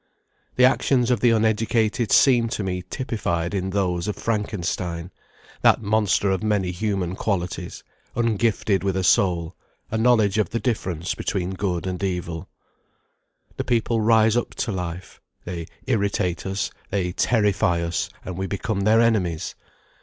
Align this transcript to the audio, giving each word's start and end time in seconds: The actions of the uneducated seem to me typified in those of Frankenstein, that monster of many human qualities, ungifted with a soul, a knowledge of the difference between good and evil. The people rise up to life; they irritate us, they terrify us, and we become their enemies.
The 0.55 0.65
actions 0.65 1.11
of 1.11 1.19
the 1.19 1.29
uneducated 1.29 2.11
seem 2.11 2.49
to 2.57 2.63
me 2.63 2.81
typified 2.89 3.53
in 3.53 3.69
those 3.69 4.07
of 4.07 4.15
Frankenstein, 4.15 5.11
that 5.61 5.79
monster 5.83 6.31
of 6.31 6.41
many 6.41 6.71
human 6.71 7.15
qualities, 7.15 7.83
ungifted 8.15 8.83
with 8.83 8.97
a 8.97 9.03
soul, 9.03 9.55
a 9.91 9.99
knowledge 9.99 10.39
of 10.39 10.49
the 10.49 10.59
difference 10.59 11.13
between 11.13 11.51
good 11.53 11.85
and 11.85 12.01
evil. 12.03 12.49
The 13.57 13.63
people 13.63 14.01
rise 14.01 14.35
up 14.35 14.55
to 14.55 14.71
life; 14.71 15.21
they 15.45 15.67
irritate 15.85 16.47
us, 16.47 16.71
they 16.89 17.11
terrify 17.11 17.83
us, 17.83 18.09
and 18.25 18.35
we 18.39 18.47
become 18.47 18.81
their 18.81 19.01
enemies. 19.01 19.53